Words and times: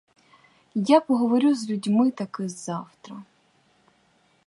Я 0.85 0.99
поговорю 1.01 1.55
з 1.55 1.69
людьми 1.69 2.11
таки 2.11 2.49
завтра. 2.49 3.23